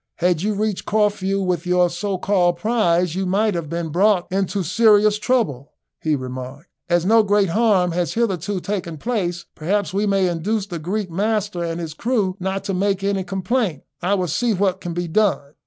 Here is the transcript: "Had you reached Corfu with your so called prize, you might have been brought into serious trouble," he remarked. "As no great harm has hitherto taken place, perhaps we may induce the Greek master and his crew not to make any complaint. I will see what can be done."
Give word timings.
"Had 0.15 0.41
you 0.41 0.55
reached 0.55 0.85
Corfu 0.87 1.43
with 1.43 1.67
your 1.67 1.87
so 1.87 2.17
called 2.17 2.57
prize, 2.57 3.13
you 3.13 3.27
might 3.27 3.53
have 3.53 3.69
been 3.69 3.89
brought 3.89 4.25
into 4.31 4.63
serious 4.63 5.19
trouble," 5.19 5.73
he 6.01 6.15
remarked. 6.15 6.69
"As 6.89 7.05
no 7.05 7.21
great 7.21 7.49
harm 7.49 7.91
has 7.91 8.15
hitherto 8.15 8.59
taken 8.61 8.97
place, 8.97 9.45
perhaps 9.53 9.93
we 9.93 10.07
may 10.07 10.27
induce 10.27 10.65
the 10.65 10.79
Greek 10.79 11.11
master 11.11 11.63
and 11.63 11.79
his 11.79 11.93
crew 11.93 12.35
not 12.39 12.63
to 12.63 12.73
make 12.73 13.03
any 13.03 13.23
complaint. 13.23 13.83
I 14.01 14.15
will 14.15 14.27
see 14.27 14.55
what 14.55 14.81
can 14.81 14.95
be 14.95 15.07
done." 15.07 15.53